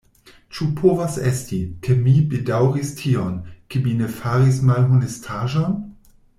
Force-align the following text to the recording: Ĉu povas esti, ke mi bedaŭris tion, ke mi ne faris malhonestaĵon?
Ĉu 0.59 0.67
povas 0.77 1.17
esti, 1.31 1.59
ke 1.89 1.97
mi 2.07 2.15
bedaŭris 2.33 2.95
tion, 3.03 3.37
ke 3.73 3.85
mi 3.85 3.97
ne 4.01 4.11
faris 4.17 4.61
malhonestaĵon? 4.73 5.81